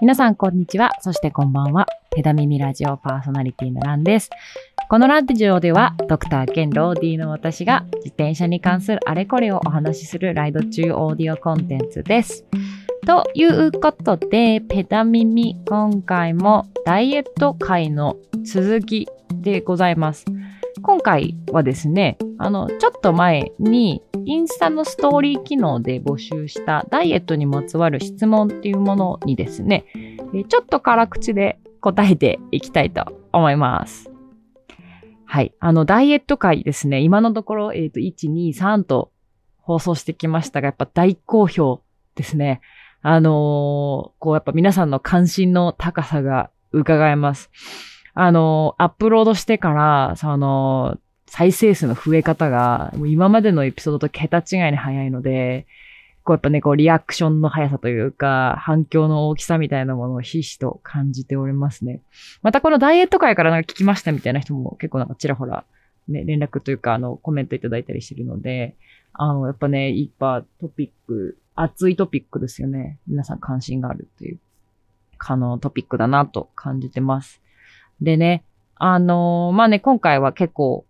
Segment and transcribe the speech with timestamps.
[0.00, 0.90] 皆さん、こんにちは。
[1.00, 1.86] そしてこんばんは。
[2.10, 4.28] 手だ耳ラジオパーソナリティのランです。
[4.90, 12.44] このラジオでは、ドクター兼ローディの私が自転車に関するあれこれをお話しするライド中オーディオコンテンツです。
[13.06, 20.24] ということで、ペダ耳、今回もダイエット会の続きでございます。
[20.82, 29.84] 今回はですね、あの、ちょっと前にインスタのストーリー機能で募集したダイエットにまつわる質問っていうものにですね、
[30.48, 34.10] ちょっと辛口で答えていきたいと思います。
[35.24, 35.54] はい。
[35.58, 39.10] あの、ダイエット会ですね、今のところ、えっ、と、1、2、3と
[39.58, 41.82] 放送してきましたが、やっぱ大好評
[42.14, 42.60] ですね。
[43.02, 43.32] あのー
[44.18, 47.50] こう、やっぱ皆さんの関心の高さが伺えます。
[48.14, 55.66] あのアップロードしてから、その、再生数の増え方が、もう今までのエピソードと桁違いに早いので、
[56.22, 62.00] こうやっぱね、こうリアクションの速さというか、反響の大きさみたいなものをひしと感じておりますね。
[62.42, 65.64] またこのダイエット会からなんか聞きましたみたいな人も結構なんかちらほら、
[66.08, 68.76] ね、連絡というか、あの、コメントいただいたりしてるので、
[69.12, 72.98] あの、やっぱね、いっぱいトピック、熱いトピックですよね。
[73.06, 74.38] 皆さん関心があるという、
[75.18, 77.40] あの、トピックだなと感じてます。
[78.00, 78.44] でね、
[78.76, 80.84] あのまあね、今回は結構、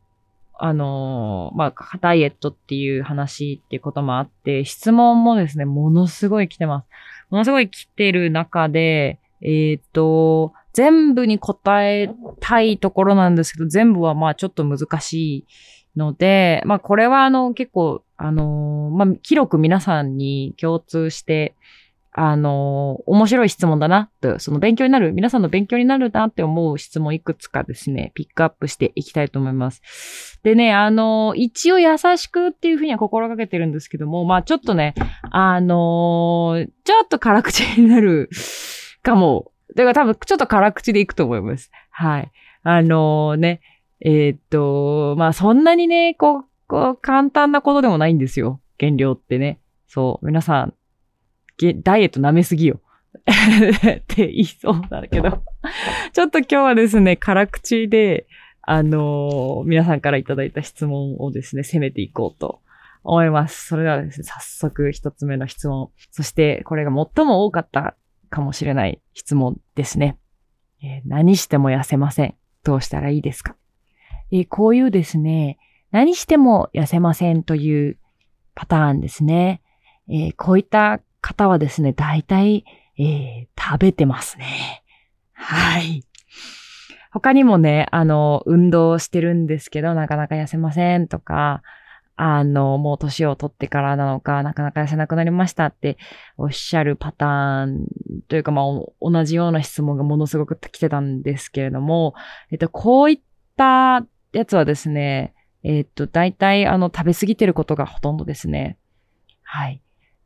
[0.56, 6.86] あのまあ、ダイエットっていう話っていうこともあって、質問もですね、ものすごい来てます。
[7.30, 12.10] ものすごい来てる中で、えっ、と、全部に答え
[12.40, 15.44] たいところなんですけど、全部はまあちょっと難しい
[15.96, 21.54] ので、まあこれはあの結構、あのまあ広く皆さんに共通して、
[22.16, 30.38] あの面白い質問だなと、その勉強になる、皆さんの勉強になるなって思う質問いくつかですね、ピックアップしていきたいと思います。
[30.44, 34.94] でね、あの一応優しくっていうふうには心がけてるんですけども、まあちょっとね、
[35.32, 38.30] あのちょっと辛口になる
[39.02, 39.50] かも。
[39.74, 41.72] だから多分ちょっと辛口でいくと思います。
[41.90, 42.30] はい。
[42.62, 43.60] あのね、
[44.00, 48.60] えーっと、まあそんなにね、こう、こう簡単なことでもないんですよ。
[48.78, 49.58] 減量ってね。
[49.88, 50.26] そう。
[50.26, 50.74] 皆さん、
[51.82, 52.80] ダイエット舐めすぎよ。
[53.24, 55.42] って言いそうなんだけど。
[56.12, 58.26] ちょっと今日はですね、辛口で、
[58.62, 62.60] あのー皆さんからいただいた質問をですね、攻めていこうと
[63.02, 63.66] 思います。
[63.66, 65.90] それではですね、早速一つ目の質問。
[66.10, 67.94] そして、これが最も多かった
[68.30, 70.18] かもしれない質問ですね。
[70.82, 72.34] えー何しても痩せません。
[72.64, 73.56] どうしたらいいですか、
[74.32, 75.58] えーこういうですね、
[75.90, 77.98] 何しても痩せませんという
[78.54, 79.62] パターンですね。
[80.08, 82.64] えーこういった方はですね、大体、
[82.98, 84.84] えー食べてますね。
[85.32, 86.04] はい。
[87.10, 91.62] 他にもね、あの、運動してるんですけど、なかなか痩せませんとか、
[92.16, 95.96] あの、もう年を取ってからなのか、なかなか痩せなくなりましたって
[96.36, 97.86] おっしゃるパターン
[98.28, 98.64] というか、まあ、
[99.00, 102.14] 同じような質問がものすごく来てたんですけれども、
[102.50, 103.20] えっと、こういっ
[103.56, 108.76] たやつはですね、えっと、大体、あの、食べ過ぎてることがほとんどですね。
[109.42, 109.80] はい。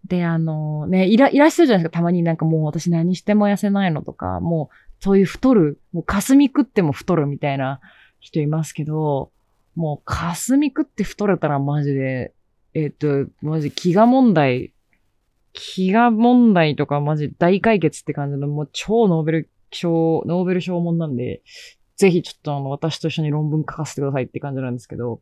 [0.07, 1.99] で、あの、ね、いら、いらっしゃるじゃないですか。
[1.99, 7.81] たまになんかもう私何しても痩せないのとか、もうそういう太る、もう霞食っても太るみたいな
[8.21, 9.31] 人いますけど、
[9.75, 12.33] もう霞食って太れたらマジで、
[12.75, 14.73] えっ、と、マジ飢餓問題、
[15.55, 21.43] 飢餓問題とかマジ大解決って感じの、もう超ノーベル賞、ノーベル賞問なんで、
[21.97, 25.21] ぜひちょっとあの、私と一緒に論文書かせてくださいって感じなんですけど、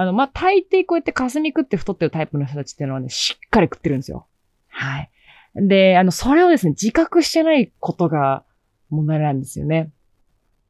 [0.00, 4.26] あの、まあ、大抵こうやって霞食って太ってるタイプの人たちっていうのはね、しっかり食ってるんですよ。
[4.68, 5.10] はい。
[5.54, 8.42] で、あの、それをですね、自覚してないことが
[8.88, 9.90] 問題なんですよね。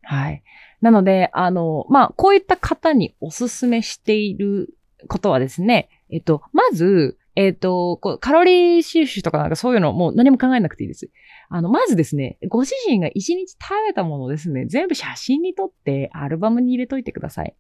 [0.03, 0.43] はい。
[0.81, 4.75] なので、あの、まあ、こういった方におすすめしている
[5.07, 11.09] ことはですね、えっと、まず、えっと、こうカロリー収集とかなんかそういうのもう何も考えなくていいです。
[11.49, 17.55] あの、まずですね、ご自身が一日食べたものをですね、全部写真に撮ってアルバムに入れといてください。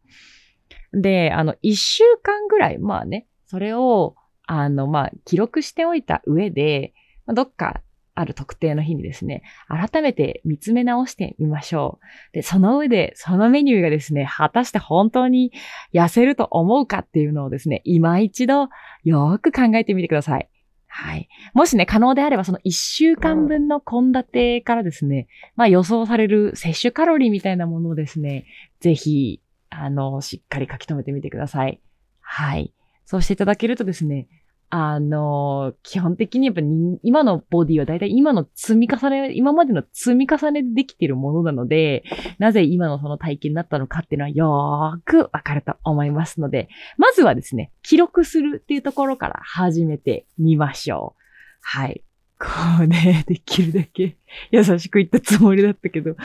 [0.92, 6.92] で、あの、一週間ぐらい、まあね、それを、あの、まあ、記録しておいた上で、
[7.26, 7.82] どっか
[8.14, 12.34] ある特定の日にですね、改めて見つめ直してみましょう。
[12.34, 15.52] で、その上で、そのメニューがですね、果たして本当に
[15.94, 18.68] 痩せると思うかっていうのをですね、今一度
[19.04, 20.48] よく考えてみてください。
[20.92, 21.28] はい。
[21.54, 28.44] もしね、可能であれば、その1週間分の献立からですね、まあ予想される摂取カロリーみたいなものをですね、
[28.80, 29.40] ぜひ、
[29.70, 31.80] あの、しっかり書き留めてみてください。
[32.20, 32.74] はい。
[33.06, 34.28] そうしていただけるとですね、
[34.72, 42.04] あの、基本的にやっぱに今のボディは大体今の積み重ね、今までの積み重ねでできているものなので、
[42.38, 46.68] なぜ今のその体型になったのかっていうのはよーくわかると思いますので、
[46.98, 51.22] まずはですね、記録するっていうところから始めてみましょう。
[51.62, 52.04] はい。
[52.40, 52.46] こ
[52.84, 54.16] うね、できるだけ
[54.50, 56.16] 優しく言ったつもりだったけど、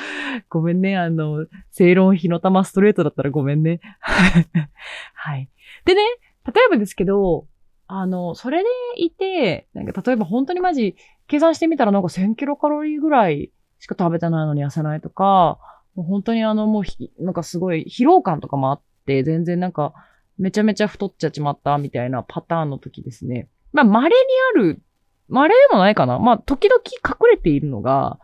[0.47, 3.81] ごめんね、あの、正論火の玉ストレートだったらごめんね。
[3.99, 5.49] はい。
[5.83, 6.01] でね、
[6.45, 7.47] 例えばですけど、
[7.87, 10.95] あの、それでいて、なんか例えば本当にマジ、
[11.27, 15.59] 計算してみたらなんか1000キロカロリーぐらいしか食べてないのに痩せないとか、
[15.95, 19.93] もう本当にあのもうなんかすごい疲労感とかもあって、全然なんか
[20.37, 23.49] めちゃめちゃ太っちゃちまったみたいなパターンの時ですね。
[23.73, 24.15] まあ稀に
[24.55, 24.81] ある、
[25.29, 26.19] 稀でもないかな。
[26.19, 28.19] まあ時々隠れているのが、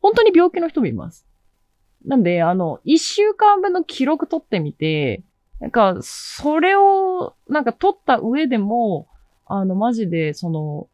[0.00, 1.26] 本当に病気の人もいます。
[2.04, 5.24] なんで、あの、一週間分の記録取ってみて、
[5.60, 9.08] なんか、それを、なんか取った上でも、
[9.46, 10.88] あの、マジで、その、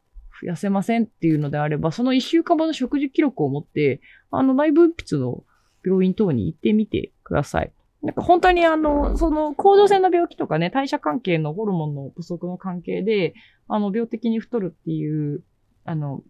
[0.47, 5.43] 痩せませんっていうのであれば、その一週間分の食事記録を持って、あの、内分泌の
[5.85, 7.73] 病院等に行ってみてください。
[8.03, 13.35] なんか本当にあの、その、甲状腺の病気とかね、代謝関係のホルモンの不足の関係で、
[13.75, 15.43] あの、病的に太るっていう、
[15.85, 16.23] あの、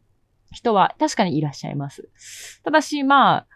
[0.52, 2.08] 人は確かにいらっしゃいます。
[2.64, 3.46] ただし、まあ、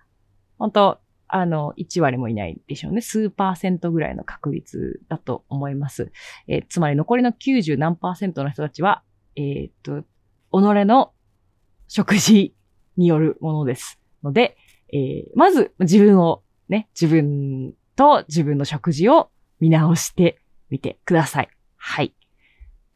[0.58, 3.00] 本当あの、1割もいないでしょうね。
[3.00, 6.12] 数パーセントぐらいの確率だと思います。
[6.46, 9.02] えー、つまり残りの90何パーセントの人たちは、
[9.34, 10.06] えー、っと、己
[10.86, 11.12] の
[11.88, 12.54] 食事
[12.96, 14.00] によるものです。
[14.22, 14.56] ので、
[14.92, 20.38] えー、まず自分をね、自分と自分の食事を見直して
[20.70, 21.48] みてください。
[21.76, 22.14] はい。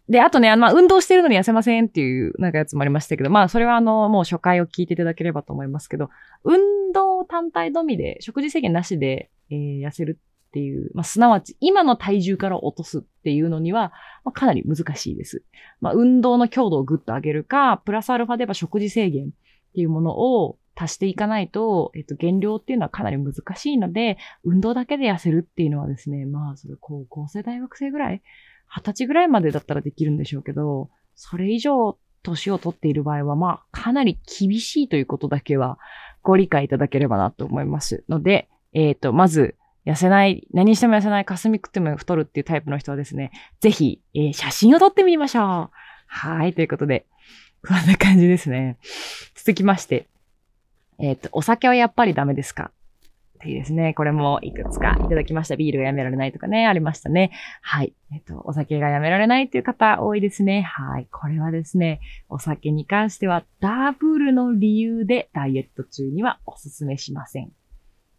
[0.08, 6.08] で、あとね、まあ、運動してるのに痩せませんっていうなんかやつもありましたけど、まあ、それはあの、もう初回を聞いていただければと思いますけど、
[6.44, 10.18] 運動単体のみで、食事制限なしで、えー、痩せる
[10.48, 13.92] っていう、まあ、すなわち今の体重から落とすっていうのには、
[14.24, 15.44] まあ、かなり難しいです。
[15.80, 19.28] まあ、運動の強度をぐっと上げるか、プラスアルファでは食事制限っ
[19.74, 28.22] ていうものを足していかないと、えっと、減量っていうのはかなり難しいので、運動だけで痩せるっていうのはですね、まあ、それ高校生、大学生ぐらい、
[28.68, 35.78] 二十歳ぐらいまでだったらできるんでしょうけど、それ以上年を取っている場合は、まあ、かなり厳しいということだけは
[36.22, 39.54] ご理解いただければなと思いますので、えっ、ー、と、まず、
[39.86, 45.70] 痩せない、何しても痩せない、霞食っても太るっていうタイプの人はですね、ぜひ、えー、写真を撮ってみましょう。
[46.06, 47.06] はい、ということで、
[47.66, 48.76] こんな感じですね。
[49.34, 50.06] 続きまして、
[50.98, 52.70] えっ、ー、と、お酒はやっぱりダメですか？
[53.44, 53.94] いいですね。
[53.94, 55.56] これもいくつかいただきました。
[55.56, 57.30] ビールがやめられないとかね、ありましたね。
[57.62, 57.94] はい。
[58.12, 60.62] えっと、お酒がやめられないという方多いですね。
[60.62, 61.08] はい。
[61.10, 67.52] これはですね、お酒に関してはダブルの理由でダイエット中にはお勧めしません。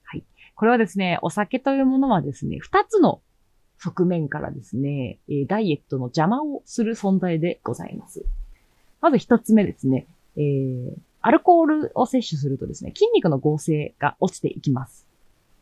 [0.04, 0.24] はい。
[0.56, 3.22] これはですね、お酒というものはですね、二つの
[3.78, 8.26] 側面からですね、ダイエットの邪魔をする存在でございます。
[9.02, 10.06] まず一つ目ですね、
[10.36, 15.09] えー、アルコールを摂取するとですね、筋肉の合成が落ちていきます。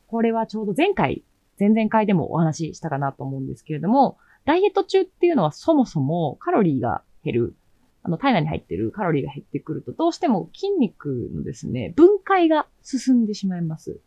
[0.07, 1.23] これはちょうど前回、
[1.59, 7.55] 前々回でもお話ししたかなと思うんですけれども、ダイエット中っていうのはそもそもカロリーが減る。
[8.03, 13.99] あの、体内に入ってるカロリーが減ってくると、どうしても筋肉のですね、分解が進んでしまいます。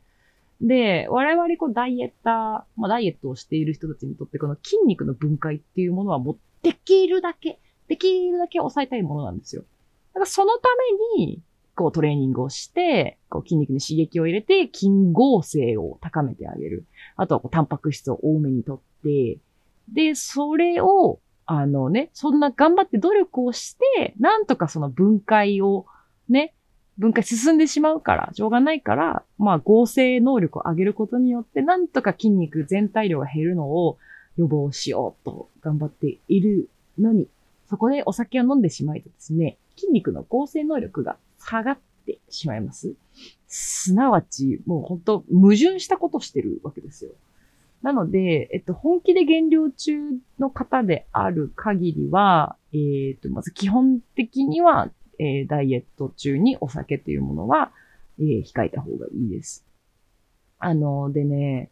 [0.62, 2.32] で、我々こうダイエッター、
[2.80, 7.58] まあダイエットをしている人たちにとってこの筋肉の分解っていうものはもうできるだけ、
[7.88, 9.62] できるだけ抑えたいものなんですよ。
[10.14, 10.68] だからそのた
[11.18, 11.42] めに、
[11.80, 16.84] こうトレーニングをして、こう筋肉に刺激を入れて筋合成を高めてあげる。
[17.16, 19.38] あとはこうタンパク質を多めにとって、
[19.90, 25.86] で、それを、あのね、そんな頑張って努力をして、なんとかその分解を
[26.28, 26.52] ね、
[26.98, 33.96] 分解進んでしまうから、しょうがないから、まあ合成能力を上げることによって、なんとか筋肉全体量が減るのを
[34.36, 37.26] 予防しようと頑張っているのに、
[37.70, 42.94] そこでお酒を飲んでしまいとですね、筋肉の合成能力が下がってしまいます。
[43.48, 47.10] すなわち、もう本当矛盾したことしてるわけですよ。
[47.82, 49.92] なので、えっと、本気で減量中
[50.38, 57.72] の方である限りは、えー、っと、まず基本的には、えー、ダイエット中にお酒というものは、
[58.18, 59.66] えー、控えた方がいいです。
[60.58, 61.70] あの、でね、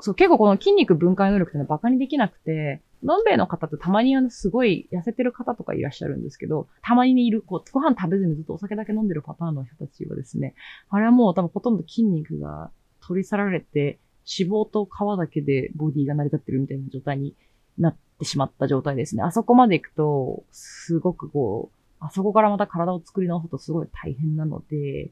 [0.00, 10.54] そう、結構この筋肉分解能力ってのは馬鹿にできなくて、のんべいの方ってたまにあの、すごい痩せてる方とかいらっしゃるんですけど、たまにいる、こう、ご飯食べずにずっとお酒だけ飲んでるパターンの人たちはですね、
[10.88, 12.70] あれはもう多分ほとんど筋肉が
[13.06, 17.34] 取り去られて、脂肪と皮だけでボディが成り立ってるみたいな状態に
[17.78, 19.22] なってしまった状態ですね。
[19.22, 25.10] あそこまで行くと、すごくこう、あそこからまた体を作り直すとすごい大変なので、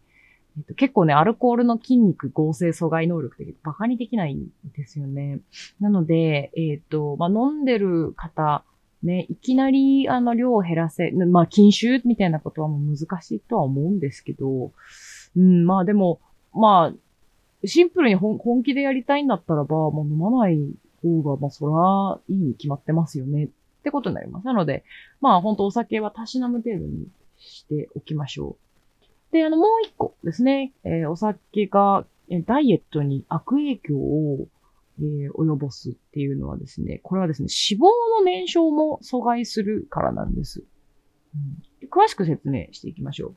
[0.59, 5.41] えっと、結構ね、アルコールの筋肉合成阻害能力ってバカにできないんですよね。
[5.81, 8.65] なので、えっ、と、まあ、飲んでる方、
[9.03, 14.73] ね、いきなり、あの、量を減らせ、まあ、禁酒みたいなことはもう難しいとは思うんですけど、
[15.37, 16.21] うん、まあでも、
[16.53, 20.59] まあ、シンプルに本気でやりたいんだったらば、もう飲まない
[21.03, 23.45] 方が、まあ、そら、いいに決まってますよね。
[23.45, 23.49] っ
[23.83, 24.47] てことになります。
[24.47, 24.85] なので、
[25.21, 28.72] まあ、本当お酒はたしなむ程度にしておきましょう。
[29.33, 34.47] で、あの、もう一個ですね、えー、お酒がえダイエットに悪影響を、
[35.01, 37.85] えー、及ぼすっていうのはですね、これはですね、脂肪
[38.19, 40.63] の燃焼も阻害するからなんです。
[41.35, 43.35] うん、詳しく説明していきましょう。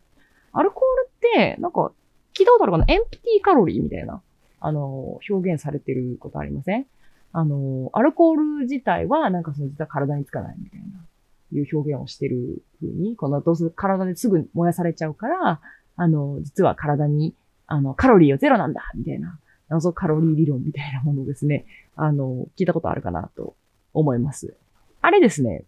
[0.52, 1.92] アルコールって、なんか、
[2.34, 2.86] 聞いたことあるかな？
[2.90, 4.22] エンプティカロリーみたいな、
[4.60, 6.86] あの、表現されてることありません？
[7.32, 11.06] あの、アルコール自体は、なんかその実は体につかないみたいな、
[11.54, 15.62] いう表現をしてる風に、このどうせ体ですぐ燃やされちゃうから、
[15.96, 17.34] あの、実は体に、
[17.68, 21.66] あの、カロリーはゼロなんだみたいな、謎カロリー理論みたいなものですね。
[21.96, 23.56] あの、聞いたことあるかなと
[23.94, 24.56] 思います。
[25.02, 25.64] あれですね、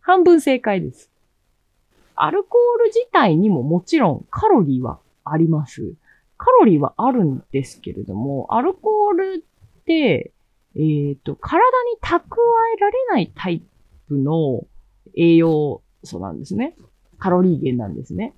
[0.00, 1.10] 半分正解です。
[2.16, 5.94] アルコール自体にももちろんカロリーはあります。
[6.36, 10.32] カロリーはあるんですけれども、アルコールって、
[10.76, 12.18] えっ、ー、と、体に蓄
[12.76, 13.62] えられないタイ
[14.08, 14.66] プの
[15.16, 16.76] 栄養素なんですね。
[17.18, 18.34] カロリー源なんですね。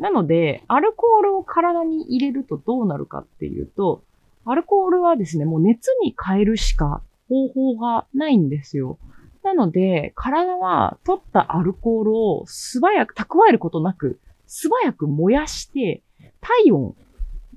[0.00, 4.02] なので、アルコールを体に入れるとどうなるかっていうと、
[4.46, 8.98] アルコールはですね、もう熱に変えるしか方法がないんですよ。
[9.44, 16.02] なので、体は取ったアルコールを素早く蓄えることなく、素早く燃やして、
[16.40, 16.96] 体温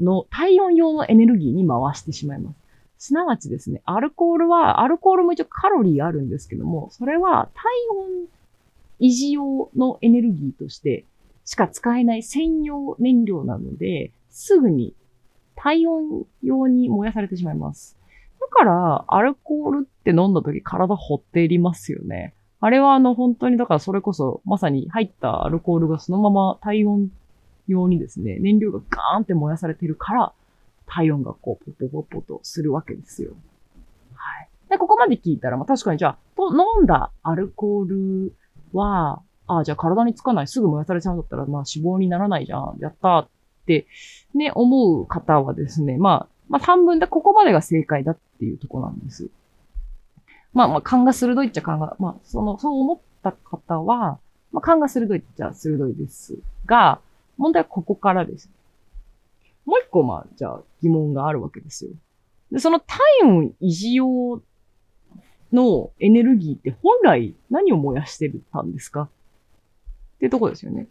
[0.01, 2.57] の、体温用のエネルギーに回してしまいます。
[3.07, 7.63] すなわちですね、アルコールは、アルコールも一応カロリーあるんですけども、それは体
[7.97, 8.27] 温
[8.99, 11.05] 維持用のエネルギーとして
[11.45, 14.93] しか使えない専用燃料なので、すぐに
[15.55, 17.97] 体温用に燃やされてしまいます。
[18.39, 22.33] だから、アルコールって飲んだ時体ほっていりますよね。
[22.59, 27.11] あれはあの本当にだからそれこそまさに入ったアルコールがそのまま体温
[27.67, 30.33] 用にですね、燃料がガーンって燃やされてるから、
[30.85, 33.33] 体温がこう、ポポポポとするわけですよ。
[34.13, 34.49] はい。
[34.69, 38.33] で、ここまで聞いたら、まあ確かにじゃあ、と飲んだアルコール
[38.73, 43.27] は、ああ、じゃあ体につかない、すぐ燃やされちゃうんだったら、まあ脂肪にならないじゃん、やったっ
[43.65, 43.87] て、
[44.33, 49.29] ね、思う方はですね、まあ、まあ半分でここまでが正解だっていうとこなんです。
[50.53, 54.19] まあまあ勘が鋭いっちゃ勘が、まあその、そう思った方は、
[54.51, 56.99] まあ勘が鋭いっちゃ鋭いですが、
[57.37, 58.49] 問題はここからです。
[59.65, 61.91] もう一個、まあ、じゃあ疑問があるわけですよ。
[62.51, 64.41] で、その体温維持用
[65.51, 69.09] のエネルギーって本来何を燃やしてたんですか？
[70.23, 70.87] っていうとこですよね。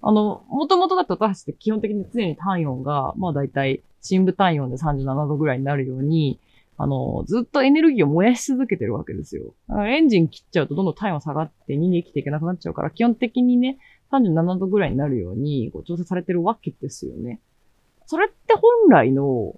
[0.00, 6.40] あの、もともとだと私たちって基本的に常に体温が、まあ大体、深部体温で37度ぐらいになるように、
[6.78, 9.54] あの、ずっとエネルギーを燃やし続けてるわけですよ。
[9.86, 13.78] エンジン切っちゃうとどんどん体温下がって人間生きていけなくなっちゃうから、基本的にね、
[14.10, 17.40] 37度ぐらいになるようにこう調整されてるわけですよね。
[18.06, 19.54] それって本来の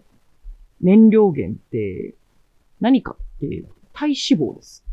[0.80, 2.14] 燃料源って
[2.80, 4.84] 何かって体脂肪です。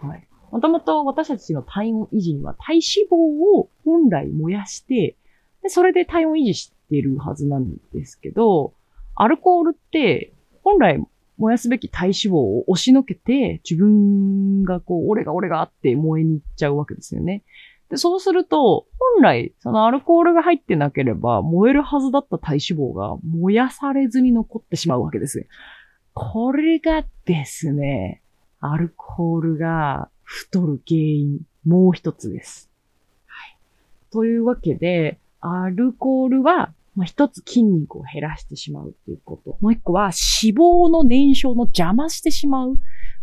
[0.00, 0.28] はい。
[0.50, 3.16] もともと私たちの体温維持には体脂肪
[3.58, 5.16] を本来燃やして、
[5.62, 8.74] でそれで体温維持してるはずなんですけど、
[9.14, 11.04] アルコールって本来
[11.38, 17.44] 燃やすべき体脂肪を押しのけて、自分がこう、俺が俺があって燃えに行っちゃうわけですよね。
[17.90, 25.46] で、そうすると、本来、そのアルコールが入ってなければ、燃えるはずだった体脂肪が燃やされずに残ってしまうわけです。
[26.14, 28.22] これがですね、
[28.60, 32.68] アルコールが太る原因、もう一つです。
[33.26, 33.56] はい。
[34.10, 39.56] というわけで、アルコールは、まあ、一つ筋肉を減らしてしまうっていうこと。
[39.60, 40.04] もう一個は
[40.42, 42.76] 脂肪の燃焼の邪魔してしまう。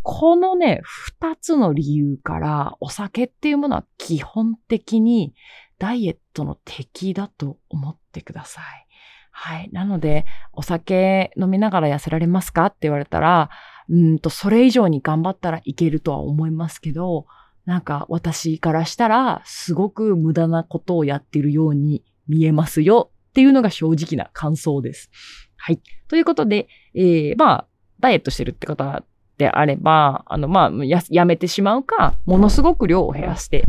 [0.04, 5.34] このね、二つの理由から、お酒っていうものは基本的に
[5.80, 8.64] ダイエットの敵だと思ってください。
[9.32, 9.70] はい。
[9.74, 12.68] なので、お酒飲みながら痩せられますか？
[12.68, 13.50] って言われたら、
[13.94, 17.28] うんと、それ以上に頑張ったらいけるとは思いますけど、
[17.66, 25.12] なんか私からしたら、すごく無駄なことをやってるように見えますよっていうのが正直な感想です。
[25.58, 25.80] はい。
[26.08, 27.68] ということで、えー、まあ、
[28.00, 29.04] ダイエットしてるって方
[29.38, 33.64] であれば、あの、まあ、や、やめてしまうか、ものすごく量を減らして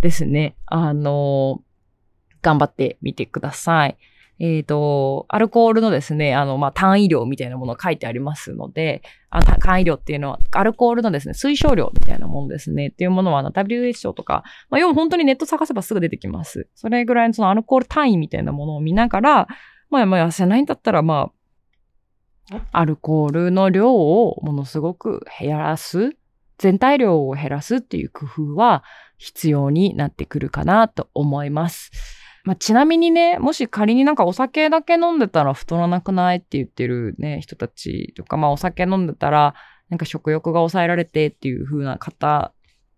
[0.00, 1.62] ですね、あの、
[2.42, 3.96] 頑張ってみてください。
[4.40, 16.68] えっ、ー、と、アルコールのですね、あの、まあ、単位量みたいなものが書いてありますので、あ単位量っていうのは、アルコールのですね、推奨量みたいなものですね、っていうものは、あの、WHO とか、まあ、要は本当にネット探せばすぐ出てきます。
[16.74, 19.48] それぐらいのそのアルコール単位みたいなものを見ながら、
[19.90, 21.30] まあ、まあ、痩せないんだったら、ま
[22.50, 26.16] あ、アルコールの量をものすごく減らす、
[26.58, 28.82] 全体量を減らすっていう工夫は
[29.16, 31.90] 必要になってくるかなと思います。
[32.48, 39.54] まあ、ちなみにね、もし仮になんかお酒だけ飲んでたら太らなくないって言ってるね、人たちとか、まあお酒飲んでたら
[39.90, 42.54] なんか食欲が抑えられてっていう風な方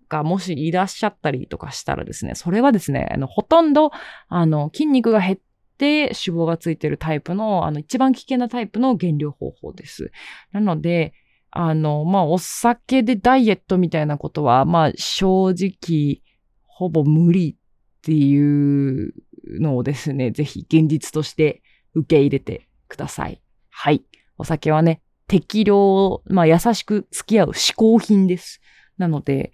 [0.09, 3.91] がもしいらっしゃったりとかしたらですね、それはですね、あの、ほとんど、
[4.29, 5.39] あの、筋肉が減っ
[5.79, 10.13] て脂肪がついてるタイプの、あの、一番危険なタイプの減量方法です。
[10.53, 11.13] なので、
[11.51, 16.23] あの、まあ、お酒でダイエットみたいなことは、まあ、正直、
[16.69, 17.57] ほぼ無理
[18.01, 19.13] っていう
[19.61, 21.63] のをですね、ぜひ現実として
[21.95, 23.43] 受け入れてください。
[23.71, 24.05] はい。
[24.39, 28.61] お酒はね、適量、まあ、優しく付き合う嗜好品です。
[28.99, 29.53] なので、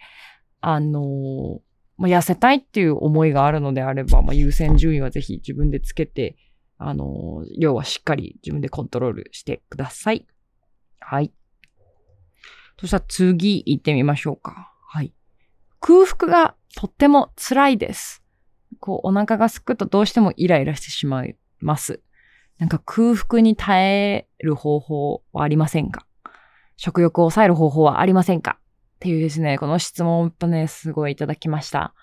[0.60, 1.60] あの
[1.96, 6.36] まあ、痩せたいっていう思いがあるのであれば、まあ、優先順位はぜひ自分でつけて、
[6.78, 10.26] あの量はしっかり自分でコントロールしてください。
[11.00, 11.32] はい。
[12.78, 14.74] そしたら次行ってみましょうか。
[14.86, 15.12] はい。
[15.80, 18.22] 空腹がとっても辛いです。
[18.80, 22.00] こう、お腹がすくとどうしてもイライラしてしまいます。
[22.58, 26.06] なんか空腹に耐える方法はありませんか？
[26.76, 28.58] 食欲を抑える方法はありませんか？
[28.96, 31.94] っていうですね、この質問をね、すごいいただきました。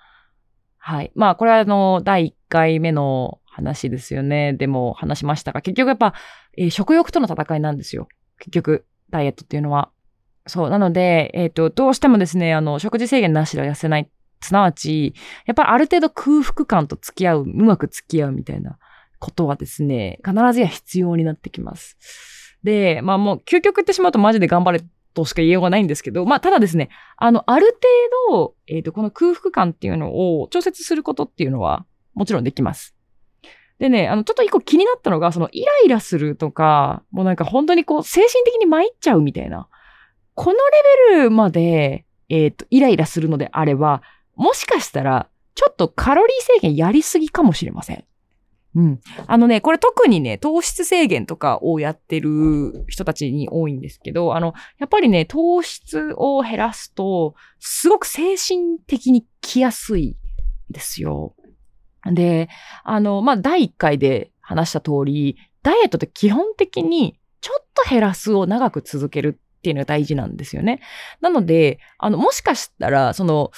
[0.78, 1.12] はい。
[1.16, 4.54] まあ、これはあの、第1回目の話ですよね。
[4.54, 6.14] でも話しましたが、結局やっぱ、
[6.58, 8.08] えー、食欲との戦いなんですよ。
[8.40, 9.92] 結局、ダイエットっていうのは。
[10.46, 10.70] そう。
[10.70, 14.10] なので、えっ、ー、と、どうしてもですね、あの、食事制限なしでは痩せない。
[14.44, 15.14] すなわち、
[15.46, 18.78] やっぱりある程度空腹感と付き合う、うまく付き合うみたいな
[19.20, 21.98] ことはですね、必ずや必要になってきます。
[22.64, 24.84] で、まあもう究極言ってしまうとマジで頑張れ
[25.14, 27.78] としか言いようがないんですけど、まあただですね、あの、ある
[28.30, 32.96] 程度、えっ、ー、と、この空腹感っていうのを調節することっていうのはもちろんできます。
[33.80, 39.68] でね、あの、ちょっと一個気になったのが、そのイライラするとか、もうなんか本当にこう精神的に参っちゃうみたいな、
[40.36, 40.54] この
[41.12, 44.02] レベルまで、えっ、ー、と、イライラするのであれば、
[44.36, 48.04] もしかしたら、ちょっとカロリー制限やりすぎかもしれません。
[48.76, 49.00] うん。
[49.28, 60.18] あのね、これ特にね、糖質制限とかをやってる人たちに多いんですけど、あの、やっぱりね、糖質を減らすと、すごく精神的に来やすい
[60.70, 61.36] んですよ。
[62.12, 62.50] で、
[62.84, 70.82] あの、まあ、第1回で話した通り、ダイエットって基本的にちょっと減らすを長く続けるっていうのが大事なんですよね。
[71.22, 73.52] なので、あの、もしかしたら、その、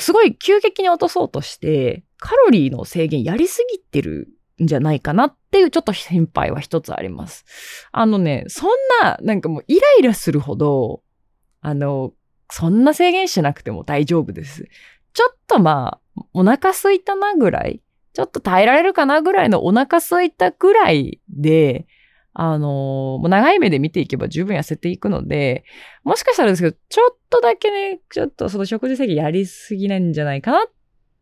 [0.00, 4.28] すごい急激に落とそうとして、カロリーの制限やりすぎてる
[4.62, 7.44] んじゃないかなっていうちょっと心配は一つあります。
[7.92, 8.70] あのね、そん
[9.02, 11.02] な、なんかもうイライラするほど、
[11.60, 12.12] あの、
[12.50, 14.68] そんな制限しなくても大丈夫です。
[15.12, 17.82] ちょっとまあ、お腹空いたなぐらい、
[18.12, 21.86] ちょっと耐えられるかなぐらいのお腹空いたぐらいで、
[22.40, 25.64] あのー、長い目で見ていけば十分痩せていくので、
[26.04, 30.70] もしかしたらですけど、ちょっとだけね、ちょっとその食事制限やりすぎなんじゃないかなっ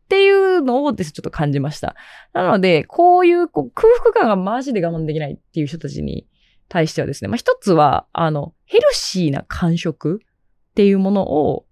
[0.09, 1.95] ていうのをですちょっと感じました。
[2.33, 6.27] なので、こういうこう空腹感がマジで我慢できないっていう人たちに
[6.69, 11.65] 対してはですね、まあ一つは、あの、ヘルシーな間食っていうものを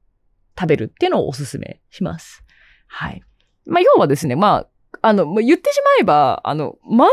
[0.59, 2.43] 食べるっていうのをお勧めします。
[2.87, 3.21] はい。
[3.67, 4.65] まあ要はですね、ま
[5.01, 7.09] あ、あのま、言ってしまえば、あの、満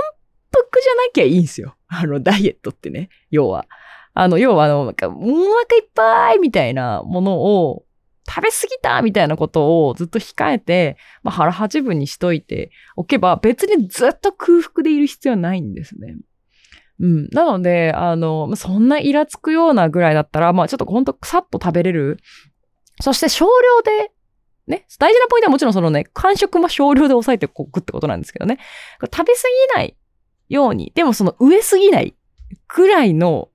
[0.51, 1.77] 腹じゃなきゃいいんですよ。
[1.93, 3.67] あの、ダイエットってね、要は。
[4.15, 5.29] あの、要はあの、なんか、お腹
[5.77, 7.85] いっぱいみたいなものを
[8.29, 16.17] 食べ過ぎたみたいなことをずっと控えて、まあ、腹八分にしといておけば、別にずっと空腹でいる必要はないんですね。
[17.01, 17.29] うん。
[17.33, 22.19] なので、あの、そんなイラつくようなぐらいだったら、まあちょっとほんとさっと食べれる。
[23.01, 24.13] そして少量で、
[24.69, 28.59] ね、大事なポイントはもちろんそのね、間食も少量で抑えておくってことなんですけどね。
[29.01, 29.97] 食べ過ぎない
[30.53, 32.15] ように、でもその上すぎない
[32.69, 33.49] くらいの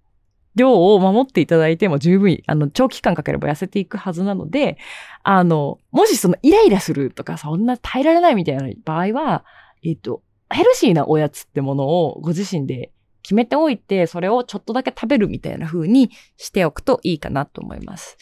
[0.56, 4.78] 量を守っていただいても十分、あの、長期間かければ痩せていくはずなので、
[5.24, 9.46] あの、もしそのイライラするとか、そんな耐えられないみたいな場合は、
[9.84, 18.18] えっ、と、ヘルシーなおやつってものをご自身で決めておいて、それをちょっとだけ食べるみたいな風にしておくといいかなと思います。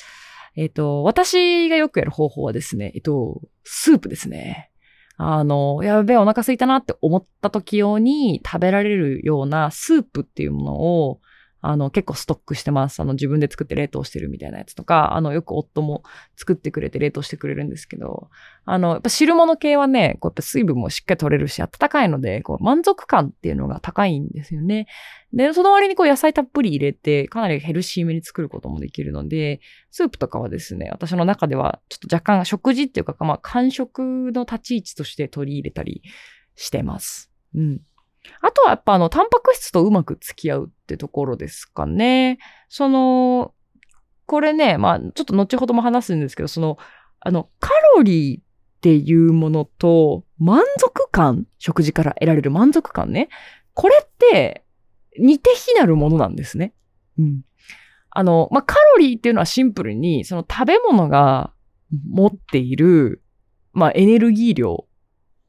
[0.58, 4.72] えっ、と、私がよくやる方法はですね、えっ、と、スープですね。
[5.18, 11.22] あの、やべえ、お腹空いたなって思った時用に食べられるようなスープっていうものを、
[11.68, 13.00] あの、結構ストックしてます。
[13.00, 16.04] あの、自分で作って冷凍してるみたいなやつとか、あの、よく夫も
[16.36, 18.30] 作ってくれて冷凍してくれるんですけど、
[18.66, 24.88] あの、やっぱ汁物系はね、こうやっぱ水分もしっかり取れるし、温かいので、こう、満足感っていうのが高いんですよね。
[25.34, 36.04] で、その割にこう、野菜たっぷり入れて、かなりヘルシーめに作ることもできるので、スープとかはですね、私の中では、ちょっと若干食事っていうか、まあ、間食の立ち位置として取り入れたり
[36.56, 37.32] してます。
[37.56, 37.82] うん。
[38.42, 42.38] あとはやっぱあの、タンパク質とうまく付き合うってところですかね。
[42.70, 43.54] その、
[44.26, 46.78] これね、まあ、ちょっと後ほども話すんですけど、その、
[47.20, 48.44] あの、カロリーっ
[48.82, 53.30] ていうものと、満足感、食事から得られる満足感ね。
[53.74, 54.64] これって、
[55.18, 56.74] 似て非なるものなんですね。
[57.18, 57.42] うん。
[58.10, 61.54] あの、まあ、カロリーっていうのはシンプルに、その食べ物が
[62.10, 63.22] 持っている、
[63.74, 64.88] まあ、エネルギー量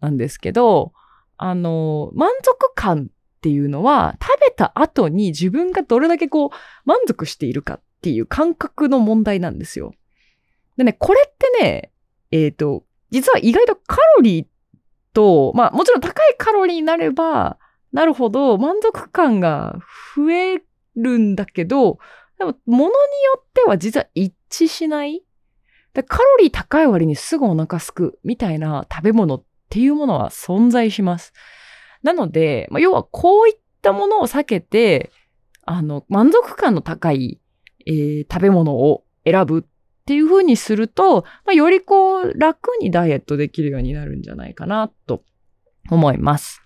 [0.01, 0.93] なんですけど、
[1.37, 6.51] あの、満足感っていうのは、食べた後に自分がどれだけこう、
[6.85, 9.93] 満足しているかっていう感覚の問題なんですよ。
[10.77, 11.93] でね、これってね、
[12.31, 14.47] えっ、ー、と、実は意外とカロリー
[15.13, 17.59] と、まあもちろん高いカロリーになれば、
[17.93, 19.79] なるほど満足感が
[20.15, 20.63] 増え
[20.97, 21.99] るんだけど、
[22.39, 22.99] でも物によ
[23.39, 25.23] っては実は一致しない
[26.03, 31.33] カロリー高い割にすぐお腹すくみたいな食べ物っっていうものは存在します。
[32.03, 35.11] なので、まあ、要はこういったものを避けて、
[35.65, 37.41] あの、満足感の高い、
[37.87, 45.25] えー、食べ物を選ぶっていう風にすると、まあ、よりこう、楽にダイエットできるようになるんじゃないかな、と
[45.91, 46.63] 思います。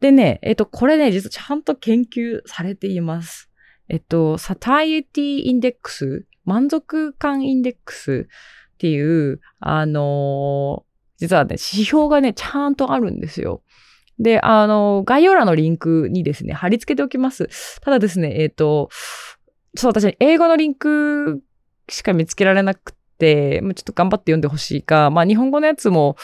[0.00, 3.48] でね、えっと、これね、実はちゃんと研究されています。
[3.88, 8.26] えっと、サタイエティインデックス、満足感インデックス
[8.74, 10.84] っていう、あの、
[11.22, 13.62] 実はね、指標がね、ちゃんとあるんですよ。
[14.18, 17.48] で、あの、概要欄のリンクにですね、貼り付けておきます。
[17.80, 18.90] ただですね、えっ、ー、と、
[19.76, 21.40] ちょっと私、英語のリンク
[21.88, 26.16] しか見つけられなくて、もうちょっと頑張って読んでほしいか、まあ日本語のやつも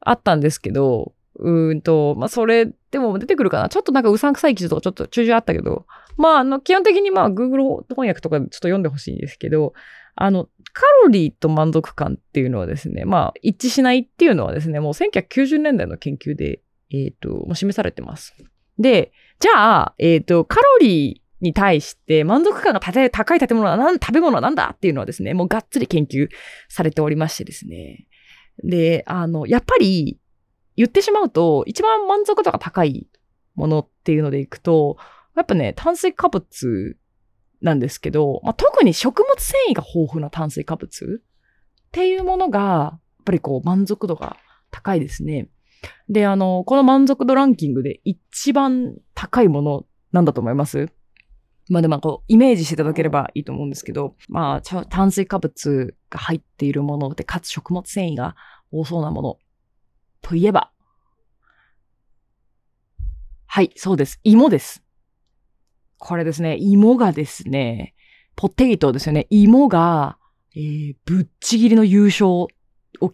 [0.00, 3.68] あったんですけど、うんと、まあそれでも出てくるかな。
[3.68, 5.86] ちょっとなんかうさんくさい記事とかちょっと中々あったけど、
[6.16, 9.74] まああの基本的にまあ Google 翻訳とかちょっと読んでほしいんですけど、
[10.20, 16.60] あの、カロリーと満足感っていうのはですね、まあ一致しないっていうのはですね、もう1990年代の研究で、
[16.92, 18.34] えっ、ー、と、示されてます。
[18.78, 26.28] で、じゃあ、えっ、ー、と、カロリーに対して満足感が高い建物は何、食べ物は何だっていうのはですね、もうがっつり研究
[26.68, 28.06] されておりましてですね。
[28.62, 30.20] で、あの、やっぱり
[30.76, 33.08] 言ってしまうと、一番満足度が高い
[33.54, 34.98] ものっていうのでいくと、
[35.34, 36.98] やっぱね、炭水化物
[37.60, 44.36] なんですけど、まあ、特に食物繊維が豊富な炭水化物っていうものが、やっぱりこう満足度が
[44.70, 45.48] 高いですね。
[46.08, 50.88] で、あの、この満足度ランキングで一番高いものなんだと思います？
[51.68, 58.34] まあでもこう、イメージしていただければいいと思うんですけど、まあ、炭水化物が入っているもので、かつ食物繊維が
[58.72, 59.38] 多そうなもの
[60.20, 60.72] といえば、
[63.46, 64.20] はい、そうです。
[64.24, 64.82] 芋です。
[66.00, 67.94] これですね、芋がですね、
[68.34, 69.26] ポテイトですよね。
[69.28, 70.16] 芋が、
[70.56, 72.48] えー、ぶっちぎりの優勝を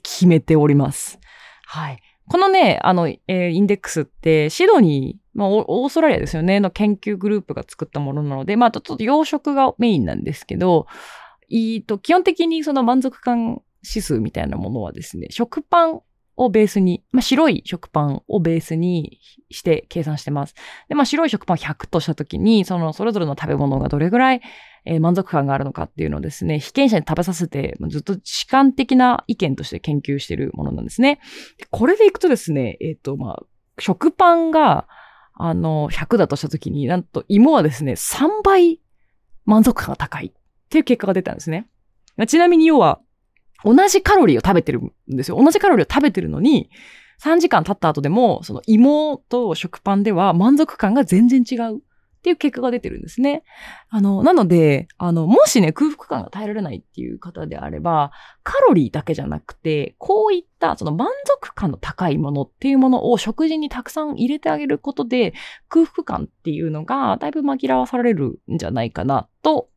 [0.03, 1.19] 決めております。
[1.67, 2.01] はい。
[2.29, 10.87] このね、あの、えー、インデックスって、シドニー、まあ、オーストラリアですよね、の研究グループが作ったものなので、まあ、ちょっと養殖がメインなんですけど、
[11.49, 16.01] いいと、基本的にその満足感指数みたいなものはですね、食パン
[16.37, 19.21] をベースに、まあ、白い食パンをベースに
[19.51, 20.55] して計算してます。
[20.89, 24.43] で、まあ、白い食パン100としたときに、そのそれぞれの食べ物がどれぐらい、
[24.85, 31.21] えー、満足感があるのかっていうのをですね、被験者に食べさせて、ずっと主観的な意見として研究しているものなんですね。
[31.71, 33.43] これでいくとですね、えっ、ー、と、まあ、
[33.79, 34.87] 食パンが、
[35.35, 38.81] あの、100だとしたときに、なんと芋はですね、3倍
[39.45, 40.33] 満足感が高いっ
[40.69, 41.69] ていう結果が出たんですね。
[42.27, 43.01] ちなみに要は、
[43.67, 45.43] 同じカロリーを食べてるんですよ。
[45.43, 46.71] 同じカロリーを食べてるのに、
[47.23, 51.81] 3時間経った後でも、その芋と食パンでは満足感が全然違うっ
[52.27, 53.43] ていう結果が出てるんですね。
[53.89, 58.11] あの、なので、あの、もしね、空腹感が耐えられないっていう方であれば、
[58.43, 65.35] カロリーだけじゃなくて、こういったその満足感の高いものっていうものを食事にたくさん入れてあげることで、
[65.69, 69.71] 空腹感っていうのがだいぶ紛らわされるんじゃないかなと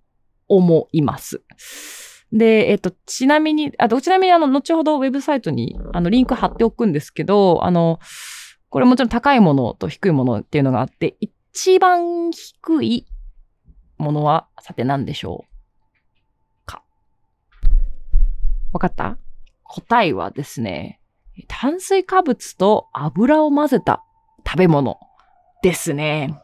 [0.47, 2.08] 思います。
[2.31, 7.99] で、えっと、ちなみに、あと、ちなみに、あの、後ほどウェブサイトに、あの、リンク貼っておくんですけど、あの、
[8.69, 13.07] これもちろん高いものと低いものっていうのがあって、一番低い
[13.97, 16.83] ものは、さて何でしょうか？
[18.73, 19.17] わかった？
[19.63, 20.99] 答えはですね、
[21.47, 24.03] 炭水化物と油を混ぜた
[24.45, 24.99] 食べ物
[25.63, 26.39] ですね。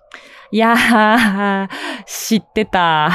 [0.52, 1.70] いやー、
[2.06, 3.12] 知ってた。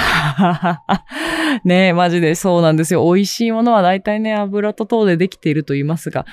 [1.64, 3.04] ねえ、マジでそうなんですよ。
[3.04, 6.26] 美味しいものは大体ね、油と糖でできていると言いますが、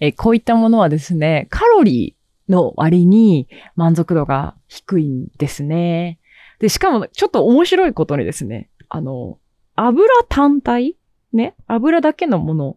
[0.00, 6.18] えこういったものはですね、カロリーの割に満足度が低いんですね。
[6.58, 9.38] で、しかもちょっと面白いことにですね、あの、
[9.76, 10.96] 油単体
[11.32, 12.76] ね、油だけのもの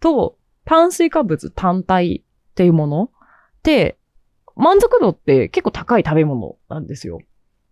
[0.00, 3.08] と炭水化物単体っていうものっ
[3.62, 3.98] て、
[4.56, 7.20] 満足度って結構高い食べ物なんですよ。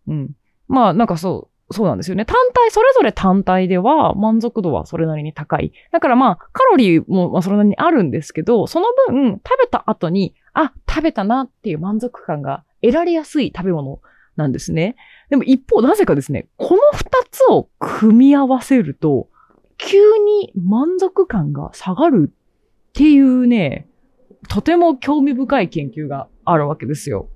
[0.07, 0.31] うん。
[0.69, 2.25] まあ、なんかそう、そうなんですよね。
[2.25, 5.73] 単体、それぞれ単体では満足度はそれなりに高い。
[5.93, 14.01] だからまあ、カロリーもまそれなりにあるんですけど、その分、食べた後に、あ、食べたなっていう満足感が得られやすい食べ物
[14.37, 14.97] なんですね。
[15.29, 19.29] でも一方、なぜかですね、この二つを組み合わせると、
[19.77, 23.89] 急に満足感が下がるっていうね、
[24.49, 27.29] とても興味深い研究があるわけですよ。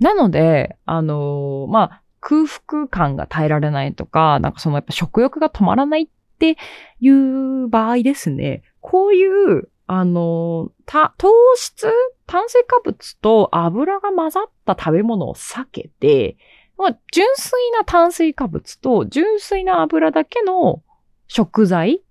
[0.00, 6.08] なので、あのー、まあ、空腹感が耐えられないとか、なんかそのやっぱ食欲が止まらないっ
[6.38, 6.56] て
[7.00, 11.90] いう場合ですね、こういう、あの、た、糖質
[12.26, 16.36] 炭水化物と油が混ざった食べ物を避けて、
[16.78, 20.82] まあ、純粋な炭水化物と純粋な油だけの
[21.26, 22.02] 食材、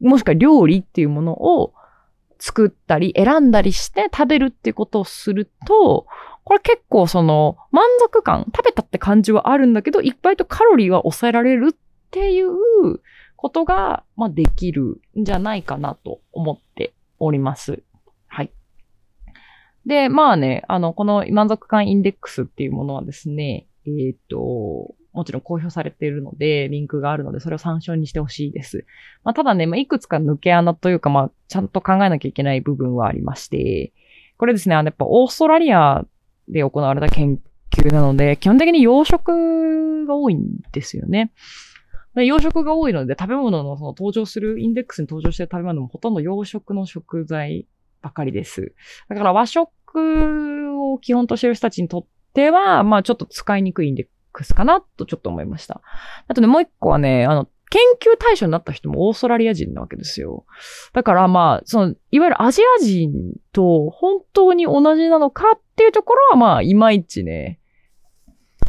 [0.00, 1.72] もしくは料理っていうものを
[2.38, 6.06] 作ったり選んだりして食べるっていうことをすると、
[6.44, 11.76] これ結構その満足感、食べたって感じはあるんだけど、いっぱいとカロリーは抑えられるっ
[12.10, 12.50] ていう
[13.36, 17.82] ことが、まあ、できるんじゃないかなと思っております。
[18.26, 18.52] はい。
[19.86, 28.84] で、まあね、あの、この満足感インデックスっていうものはですね、えっ、と、もちろん公表されているので、リンクがあるので、それを参照にしてほしいです。
[29.24, 33.92] まあ、ただね、まあ、いくつか抜け穴というか、まあ、ちゃんと考えなきゃいけない部分はありまして、
[34.36, 36.04] これですね、あの、やっぱオーストラリア
[36.52, 37.38] で行われた研
[37.70, 41.32] 究なので、基本的に養殖が多いんですよね。
[42.14, 47.66] 養殖が多いので、食べ物のその登場する、インデックスに登場している食べ物もほとんど養殖の食材
[48.02, 48.74] ばかりです。
[49.08, 49.70] だから和食
[50.92, 55.82] を基本としている人たちにとっては、まあちょっと使いにくいインデックスかなとちょっと思いました。
[56.26, 60.44] あとね、もう一個はね、あの、研究対象になった人もオーストラリア人なわけですよ。
[60.92, 63.12] だからまあ、その、いわゆるアジア人
[63.52, 67.58] と本当に同じなのかっっていうところはまあ、いまいちね、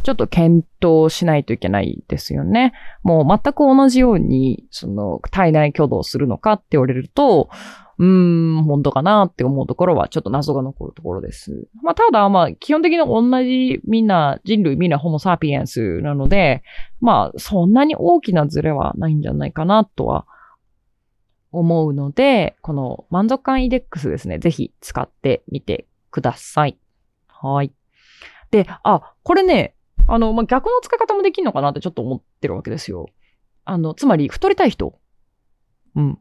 [0.02, 2.72] ちょっと検討しないといけないですよね。
[3.02, 7.50] もう全く同じように、その、体内挙動するのかって言われると、
[7.98, 11.68] うーん、本当かなって思うところはちょっと謎が残るところです。
[11.82, 16.62] まあ、ただ、まあ、基本的に同じみんな、人類みんなホモサピエンスなので、
[17.02, 20.26] まあ、そんなに大きなズレはないんじゃないかなとは
[21.50, 26.78] 思うので、この満足感イデックスですね、ぜひ使ってみてください。
[27.42, 27.72] はい。
[28.50, 29.74] で、あ、これね、
[30.08, 33.06] あの、まあ、逆の使い方もできるのかなってちょっと思ってるわけですよ。
[33.64, 34.98] あの、つまり、太りたい人。
[35.94, 36.18] うん。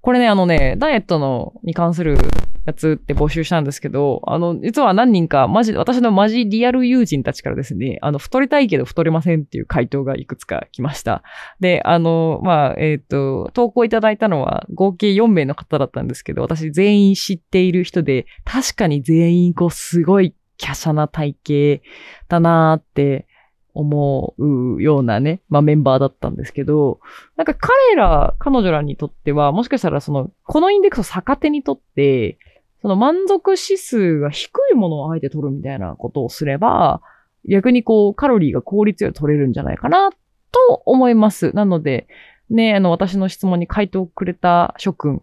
[0.00, 2.18] これね、あのね、ダイエットの、に関する
[2.66, 11.22] やつって募集したんですけど、あの、実は何人か、マジ、私のマジリアル友人たちからですね、あの、太りたいけど太れませんっていう回答がいくつか来ました。
[11.60, 21.84] で、あの、まあ、えっ、ー、と、投稿いただいたのは合計4名の方だったんですけど、私全員知っている人で、確かに全員こう、すごい華奢な体型
[22.28, 23.26] だなーって
[23.74, 27.00] 思うようなね、まあメンバーだったんですけど、
[27.36, 32.38] なんか彼ら、彼女らにとっては、もしかしたらその、このインデックスを逆手にとって、
[32.82, 37.02] その満足指数が低いものをあえて取るみたいなことをすれば、
[37.48, 40.10] 逆にこう、カロリーが効率よく取れるんじゃないかな、
[40.52, 41.50] と思います。
[41.54, 42.06] なので、
[42.50, 45.22] ね、あの、私の質問に回答をくれた諸君、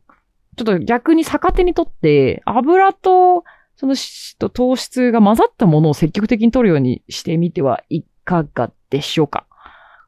[0.57, 3.43] ちょっと逆に逆手にとって、油と、
[3.81, 9.47] その脂と糖質が混ざったものを積極的に取るようにしてみてはいかがでしょうか？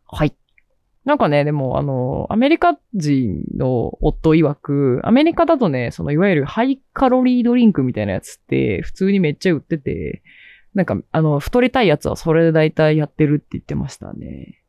[0.06, 0.36] はい。
[1.06, 10.22] なんかね、でも、あの、アメリカ人の夫曰く、アメリカだとね、その、いわゆるハイカロリードリンクみたいなやつって、普通にめっちゃ売ってて、
[10.76, 14.62] なんか、あの、太りたいやつはそれで大体やってるって言ってましたね。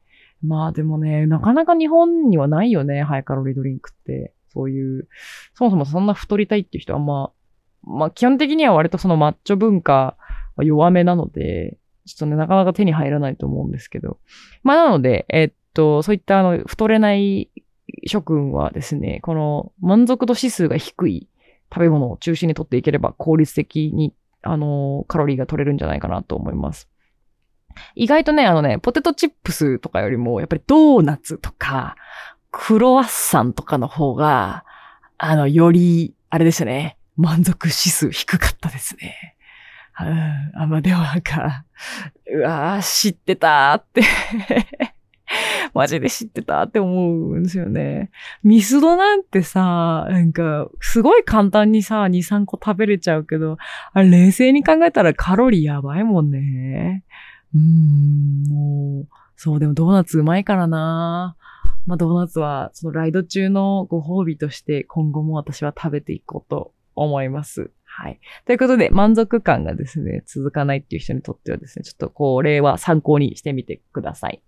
[0.42, 4.32] まあでもね、なかなか日本にはないよね、ハイカロリードリンクって。
[4.48, 5.08] そういう、
[5.54, 7.32] そもそもそんな太りたいっていう人はま、
[7.86, 10.16] まあ基本的には割とそのマッチョ文化
[10.56, 14.18] は弱めなので、ちょっとね、なかなか手に入らないと思うんですけど。
[14.62, 17.50] まあ、なので、えっと、そういったあの、太れない
[18.06, 21.28] 諸君はですね、この満足度指数が低い
[21.72, 26.88] 食べ物を中心にとっていければ効率的に、あの、カロリーが取れるんじゃないかなと思います。
[27.94, 31.96] 意外とね、あのね、ポテトチップスとかよりも、やっぱりドーナツとか、
[32.50, 34.64] クロワッサンとかの方が、
[35.18, 39.36] あの、より、あれですよね、満足指数低かったですね。
[40.00, 41.64] うん、あ、まあ、でもなんか、
[42.26, 44.02] うわぁ、知ってたーって
[45.72, 48.10] マジで知ってたって思うんですよね。
[48.42, 53.56] ミスドなんてさ、なんか、すごい簡単にさ、2、3個食べれちゃうけど、
[53.92, 57.04] あれ冷静に考えたらカロリーやばいもんね。
[57.54, 61.36] うーん、もう、そう、でもドーナツうまいからな
[61.86, 67.70] まあ、ドーナツは、そのライド中のご褒美として今後も私は食べていこうと思います。
[67.84, 68.18] はい。
[68.44, 74.42] ということで、満足感がですね、続かないっていう人にとってはですね、ちょっとこれは参考にしてみてください。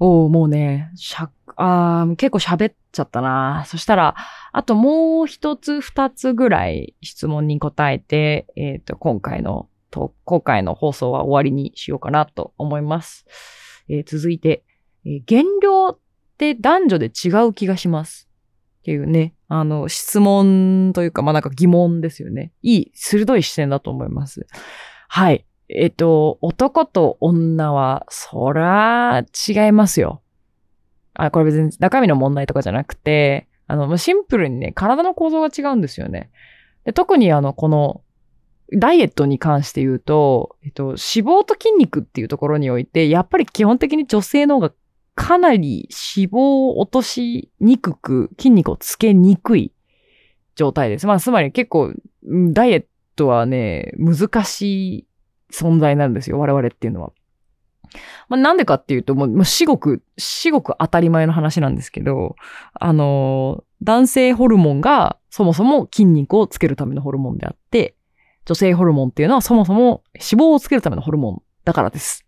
[0.00, 3.64] おー、もうね、しゃ、あ結構喋っちゃったな。
[3.66, 4.14] そしたら、
[4.52, 13.26] あともう一つ二つぐらい質問に答えて、えっ、ー、と、今回の、と、今回の放送は終わりにしようかなと思います。
[13.88, 14.64] えー、続いて、
[15.04, 15.98] えー、減量っ
[16.38, 18.28] て男女で違う気がします。
[18.84, 22.52] っていうね、あの、質問というか、まあなんか疑問ですよね。
[22.60, 24.46] いい、鋭い視点だと思います。
[25.08, 25.46] はい。
[25.70, 30.20] えっと、男と女は、そら、違いますよ。
[31.14, 36.30] あ、これ別に中身の問題とかじゃなくて、あの、シンプルにね、体の構造が違うんですよね。
[36.84, 38.02] で特にあの、この、
[38.70, 44.74] ダイエットに関して言うと、えっと、脂肪と筋肉っていうところにおいて、やっぱり基本的に女性の方が
[45.14, 49.72] かなり脂肪を落としにくく、筋肉をつけにくい
[50.56, 51.06] 状態です。
[51.06, 51.92] まあ、つまり結構、
[52.52, 52.84] ダイエッ
[53.16, 55.06] トはね、難しい
[55.52, 57.12] 存在なんですよ、我々っていうのは。
[58.28, 62.34] まあ、なんでかっていうと、もう、至極、至極当たり前の話なんですけど、
[62.72, 67.94] あの男性ホルモンがそもそも筋肉をつけるためのホルモンであって、
[68.46, 72.26] 女性ホルモンっていうのはそもそも脂肪をつけるためのホルモンだからです。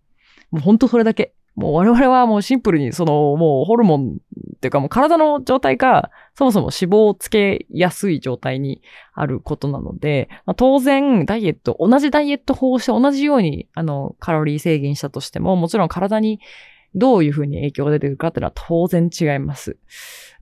[0.51, 1.35] もう本当それだけ。
[1.57, 4.19] もう我々はもうシンプルにそのもうホルモン
[4.57, 8.83] っていうかもう体の状態がそもそも脂肪をつけやすい状態に
[9.15, 16.41] あることなので、まあ、当然ダイエット、同じダイエット法をして同じようにあのカロリー制限したとしてももちろん体に
[16.95, 19.77] どういうふうに影響が出てくるかっていうのは当然違います。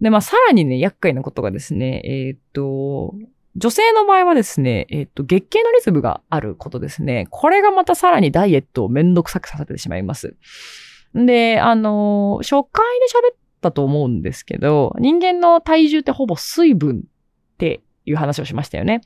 [0.01, 3.15] で、まあさらにね、厄介なことがですね、えーっと、
[3.57, 7.27] 女性の場合はですね、えっと、月経のリズムがあることですね。
[7.31, 10.37] これがまたさらにダイエットをめんどくさくさせてしまいます。
[11.15, 19.01] で、あの、初回で喋ったと思うんですけど、人間の体重ってほぼ水分っていう話をしましたよね。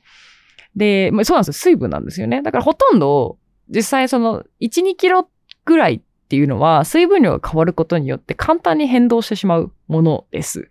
[0.75, 1.53] で、そうなんですよ。
[1.53, 2.41] 水分なんですよね。
[2.41, 3.37] だからほとんど、
[3.69, 5.29] 実際その、1、2キロ
[5.65, 10.69] ぐらいっていうのは、水分量が変わることによって簡単に変動してしまうものです。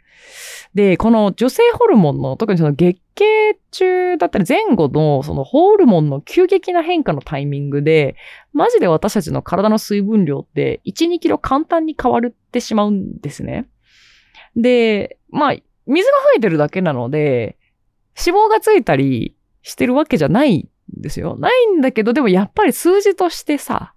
[0.73, 8.14] で、この女性ホルモンの、特にその月経中だったり前後のそのホルモンの急激な変化のタイミングで、
[8.53, 13.68] マジで私たちの体の水分量って1、2キロ簡単に変わってしまうんですね。
[14.55, 15.57] で、まあ、
[15.88, 17.59] 水が増えてるだけなので、
[18.16, 21.37] 脂肪がついたりしてるわけじゃないんですよ。
[21.37, 23.94] ないんだけど、でもやっぱり数字としてさ、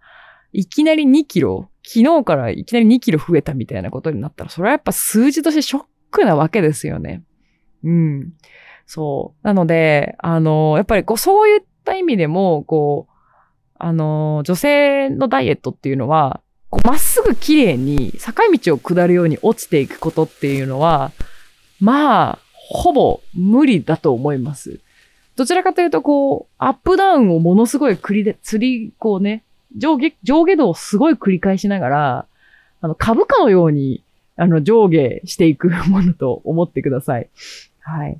[0.53, 7.23] いきなり2キロ、昨日からいきなり2キロ増えたみたいなことになったら、それはやっぱ数字としてショックなわけですよね。
[7.83, 8.33] うん。
[8.85, 9.47] そう。
[9.47, 13.13] なので、あの、やっぱりこう、そういった意味でも、こう、
[13.79, 16.41] あの、女性のダイエットっていうのは、
[16.85, 21.11] まっすぐ綺麗に坂道を下るように落ちていくことっていうのは、
[21.79, 24.79] まあ、ほぼ無理だと思います。
[25.35, 29.43] どちらかというと、こう、アップダウンをものすごい繰りで、釣り、こうね、
[29.77, 32.25] 上下、上下動をすごい繰り返しながら、
[32.81, 34.03] あの、株価のように、
[34.35, 37.29] あの、上下していくものと思ってください。
[37.81, 38.17] はい。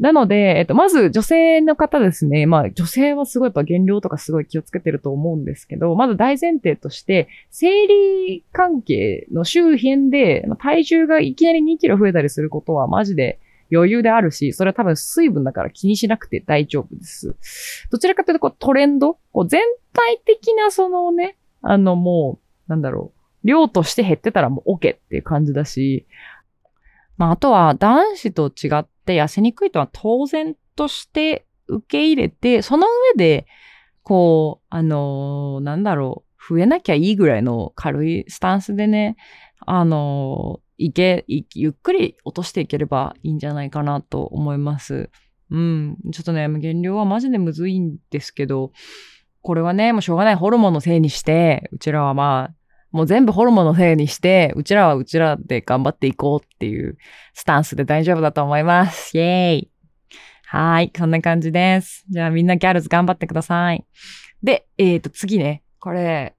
[0.00, 2.46] なので、えっと、まず女性の方ですね。
[2.46, 13.38] まあ、女性はすごいやっぱ減量とかすごい気をつけてると思うんですけど、まず大前提として、生理関係の周辺で、体重がいきなり2キロ増えたりすることはマジで
[13.72, 17.36] 余裕であるし、それは多分水分だから気にしなくて大丈夫です。
[17.90, 19.18] どちらかというとこうトレンド？
[19.32, 26.06] こう全体的なそのね、あのもう、なんだろう、量として減ってたらもう OK っていう感じだし、
[27.16, 33.46] まああとは男子と違って痩せにくいとは当然として受け入れて、その上で、
[34.02, 39.16] こう、あのーなんだろう、増えなきゃいいぐらいの軽いスタンスでね、
[39.60, 45.10] あのいけ、いゆっくり落としていければいいんじゃないかなと思います。
[45.50, 45.96] うん。
[46.12, 48.72] ちょっとね、減量はマジでむずいんですけど、
[49.42, 52.54] これはね、もうしょうがないホルモンのせいにして、うちらはまあ、
[52.90, 56.96] もう全部ホルモンのせいにして、うちらはうちらで頑張っていこうっていう
[57.34, 59.18] スタンスで大丈夫だと思います。
[59.18, 59.70] イェーイ。
[60.46, 60.92] はい。
[60.96, 62.04] そんな感じです。
[62.08, 63.84] じゃあみんなギャルズ頑張ってください。
[64.42, 65.64] で、えっ、と、次ね。
[65.80, 66.36] これ、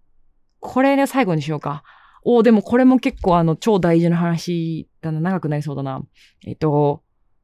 [0.62, 1.84] これね、最後にしようか。
[2.28, 5.22] おでもこれも結構あの、超大事な話だな。
[5.22, 6.02] 長くなりそうだな。
[6.46, 7.04] えっ、と、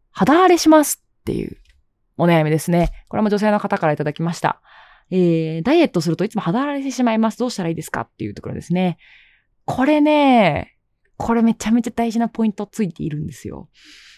[0.10, 1.56] 肌荒れしますっていう
[2.18, 2.90] お悩みですね。
[3.08, 4.60] これも女性の方からいただきました。
[5.12, 7.38] えー、ダイエットするといつも肌荒れしてしまいます。
[7.38, 8.98] どうしたらいいですかっていうところですね。
[9.66, 10.78] これね、
[11.16, 13.70] これめちゃめちゃ大事なポイントついているんですよ。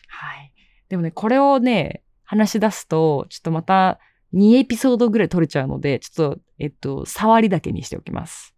[0.08, 0.54] はい。
[0.88, 4.00] でもね、これをね、話し出すと、ちょっとまた
[4.34, 8.56] 2エピソードぐらい取れちゃうので、ちょっと、えっと、触りだけにしておきます。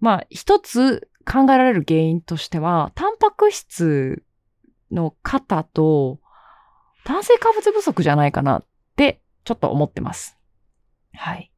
[0.00, 4.22] まあ、一つ考えられる原因としては、タンパク質
[4.90, 6.20] の方と
[7.04, 8.64] 炭水化物不足じゃないかなっ
[8.96, 10.38] て、ちょっと思ってます。
[11.12, 11.50] はい。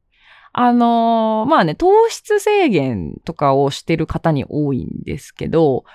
[0.53, 5.85] あのーまあね、糖質制限とかをしてる方に多いんですけど、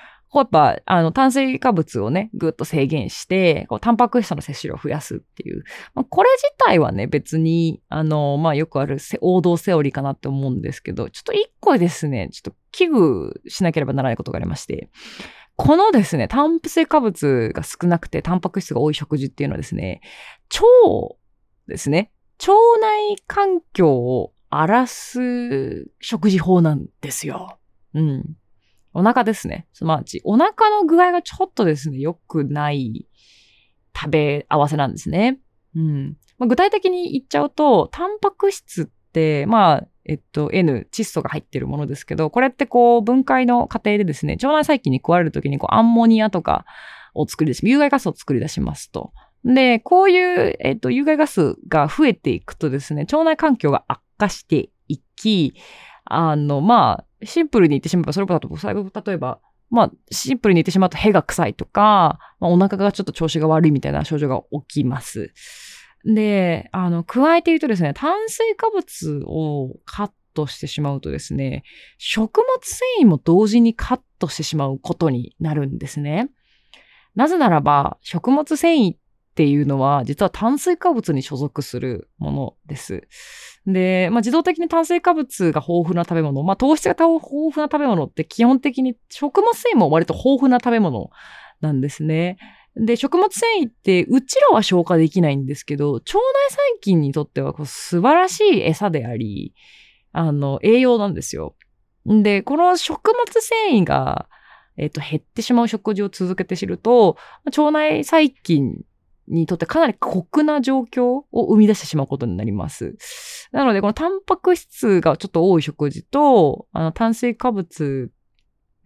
[0.40, 5.64] やっぱ、あの、炭水化物をね、ぐっと制限して、こう、タンパク質の摂取量を増やすっていう。
[5.94, 14.90] まあ、これ自体はね、別に、あの、まあ、よくある王道セオリーかなって思うんですけど、ちょっと一個ですね、ちょっと危惧しなければならないことがありまして、
[15.56, 20.00] このですね、炭水化物が少なくてタンパク質が多い食事っていうのはですね、
[20.50, 21.16] 腸
[21.68, 22.10] ですね。
[22.40, 27.58] 腸内環境を荒らす食事法なんですよ。
[27.94, 28.36] うん。
[28.94, 29.66] お腹ですね。
[29.72, 33.06] すなわち、お腹の具合がちょっとですね、良くない
[33.96, 35.38] 食べ合わせなんですね。
[35.74, 36.16] うん。
[36.38, 46.64] まあ、具体的に言っちゃうと、タンパク質って、まあ、えっと、N、窒素が入ってるものですけど、これってこう、分解の過程でですね、腸内細菌に加えるときに、こう、アンモニアとか
[47.14, 49.12] を作り出し、有害ガスを作り出しますと。
[49.44, 55.54] で、こういう、えっと、有害ガスが増えていくとですね、腸内環境が悪化していき、
[56.04, 65.32] あの、まあ、シンプルに言ってしまえば、それこそ、最後、例えば、まあ、シンプルに言ってしまうと、屁が臭いとか、まあ、お腹がちょっと調子が悪いみたいな症状が起きます。
[66.04, 71.62] で、あの、加えて言うとですね、炭水化物をカットしてしまうとですね、
[71.98, 76.28] 食物繊維も同時にカットしてしまうことになるんですね。
[77.14, 78.98] なぜならば、食物繊維っ
[79.32, 83.08] っていうのは、実は炭水化物に所属するものです。
[83.66, 91.08] で、まあ、自動的に炭水化物が豊富な食べ物、まあ、糖質が豊富な食べ物って基本的に食物繊維も割と豊富な食べ物
[91.62, 92.36] なんですね。
[92.76, 99.54] で、食物繊維って、うちらは消化できないんですけど、腸内細菌にとってはこう素晴らしい餌であり、
[100.12, 101.56] あの、栄養なんですよ。
[102.04, 104.28] で、この食物繊維が、
[104.76, 107.16] えっ、と、減ってしまう食事を続けて知ると、
[107.46, 108.84] 腸内細菌
[109.28, 112.96] にとってかなり酷な状況を生み出してしまうことになります。
[113.52, 118.10] なので、このタンパク質がちょっと多い食事と、あの炭水化物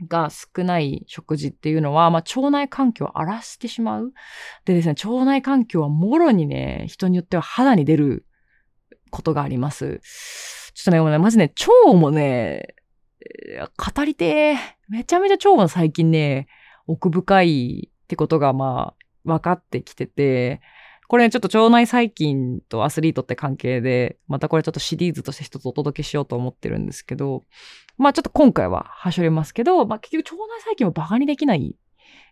[0.07, 4.13] が少ない食事っていうのは、まあ、腸内環境を荒らしてしまう。
[4.65, 8.27] でですね、腸内環境はもろにね、人によっては肌に出る
[9.11, 10.01] ことがあります。
[10.75, 12.75] ちょっとね、もうね、腸もね、
[13.95, 14.57] 語りて
[14.89, 16.47] めちゃめちゃ腸が最近ね、
[16.87, 18.95] 奥深いってことが、ま、
[19.27, 20.61] 分かってきてて、
[21.09, 27.45] これちょっと腸内細菌とアスリートって関係で、またこれちょっとシリーズとして一つお届けしようと思ってるんですけど、
[27.97, 31.77] まあちょっと今回ははしょれますけど、まあ結局腸内細菌をバカにできない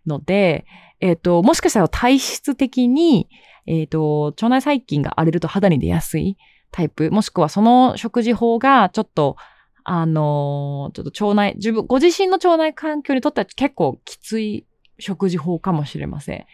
[0.07, 0.67] ので、
[1.01, 3.29] えっ、ー、と、もしかしたら体質的に、
[3.67, 6.37] えっ、ー、と、腸内細菌が荒れると肌に出やすい
[6.71, 9.37] タイプ、もしくはその食事法がちょっと、
[9.85, 14.67] あの、ちょっと腸内、自分、ご自身の腸内環境にとっては結構きつい
[14.99, 16.47] 食事法かもしれません。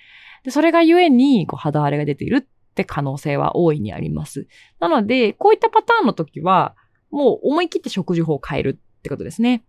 [0.45, 4.47] で、それがゆえに、こう、肌荒れが出ているって可能性は大いにあります。
[4.78, 6.74] なので、こういったパターンの時は、
[7.11, 9.64] もう思い切って食事法を変えるってことですね。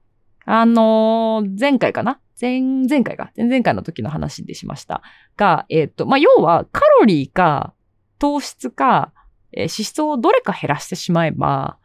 [0.46, 2.20] あのー、前回かな？
[2.40, 3.32] 前、前回か？
[3.36, 5.02] 前々回の時の話でしました。
[5.38, 7.74] が、えっ、ー、と、まあ、要は、カロリーか、
[8.18, 9.14] 糖質か、
[9.52, 11.78] えー、脂質をどれか減らしてしまえば、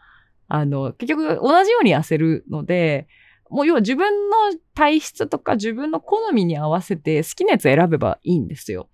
[0.49, 3.09] あの、結局同じように痩せるので、
[3.51, 4.36] もう要は自分の
[4.74, 8.88] 体質とか自分の好みに合わせて好きなやつ選べばいいんですよ。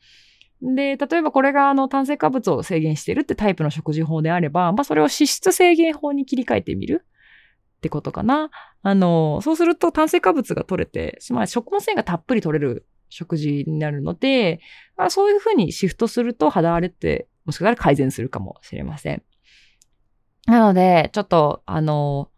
[0.62, 7.05] で、例えばこれがあの炭水化物を制限してるってタイプの食事法であれば、まあそれを脂質制限法に切り替えてみる
[7.78, 8.50] ってことかな。
[8.82, 14.61] あの、そうすると炭水化物が取れて、つまり食物繊維がたっぷり取れる食事になるので、
[14.96, 19.22] まあ、そういうふうにシフトすると肌荒れってもしかしたら改善するかもしれません。
[20.46, 22.30] なので、ちょっと、あの、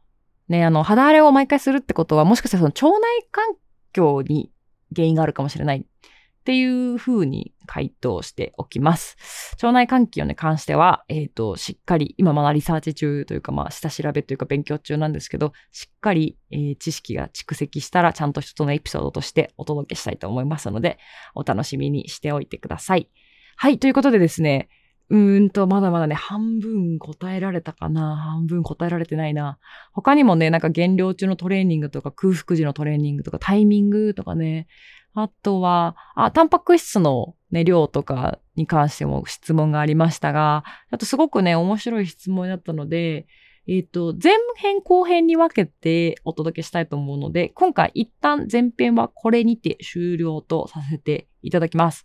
[0.48, 3.44] ね、あの、肌荒れを毎回するってことは、もしかしたらその腸内環
[3.92, 4.50] 境に
[4.94, 9.16] 原因があるかもしれないっていうふうに回答しておきます。
[9.54, 20.98] 腸内環境に関しては、えっ、ー、と、しっかり、今まだリサーチ中というか、まあ、下調べというか勉強中なんですけど、しっかり、えー、知識が蓄積したら、ちゃんと一つのエピソードとしてお届けしたいと思いますので、
[21.34, 23.08] お楽しみにしておいてください。
[23.56, 24.68] はい、ということでですね、
[25.10, 29.58] うーんと、まだまだね、半分答えられたかな半分答えられてないな。
[29.92, 34.66] 他にもね、なんか減量中のトレーニングとか空腹時のトレーニングとかタイミングとかね。
[35.14, 43.26] あとは、あ、タンパク質のね、量とかに関しても質問がありましたが、あとすごくね、面白い質問だったので、
[43.66, 52.04] えっ、ー、と、前編後編に分けてお届けしたいと思うので、今回一旦前編はこれにて終了とさせていただきます。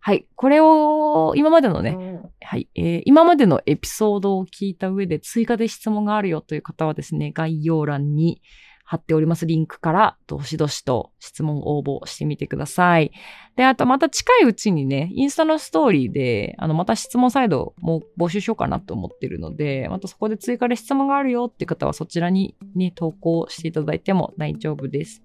[0.00, 0.26] はい。
[0.36, 8.40] これを、今までのね、うん、はい、えー、今までのエピソードを聞いた上で追加で質問があるよという方はですね、概要欄に
[8.84, 13.12] 貼っておりますリンクから、どしどしと質問応募してみてください。
[13.54, 25.22] で、あとまた近いうちにね、インスタのストーリーで、あの、また質問サイドも募集しようかなと思ってるので、またそこで追加で質問があるよっていう方はそちらにね、投稿していただいても大丈夫です。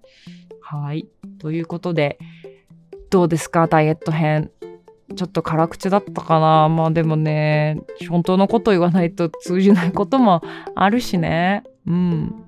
[0.60, 1.08] はい。
[1.40, 2.18] ということで、
[3.10, 3.68] どうですか？
[3.68, 4.52] ダイエット編。
[5.16, 6.70] ちょっと辛口だったかな。
[6.70, 10.42] まあでもね、本当のこと言わないと通じないことも
[10.76, 11.64] あるしね。
[11.88, 12.44] うん。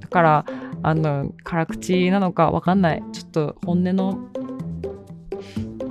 [0.00, 0.46] だから、
[0.86, 4.18] あの辛口なのかわかんないちょっと本音の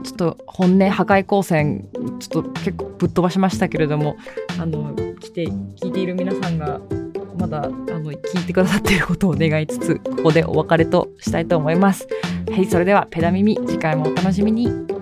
[0.03, 1.89] ちょっと本音破壊光線
[2.19, 4.15] ちょっと結構ぶっ飛ばしましたけれども
[4.59, 6.79] あの来て聞いている皆さんが
[7.39, 12.07] まだあの聞いてくださっていることを願いつつここでお別れとしたいと思います。
[12.51, 14.92] はいそれではペダ耳次回もお楽しみに